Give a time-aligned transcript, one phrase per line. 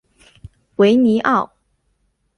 [0.77, 1.53] 维尼奥。